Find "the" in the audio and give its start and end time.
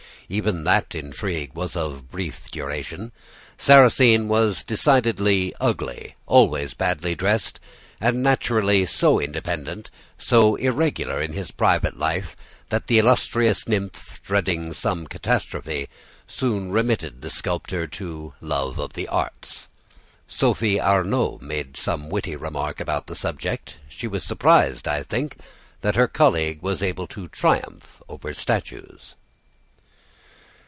12.87-12.97, 17.21-17.29, 18.93-19.09, 23.05-23.15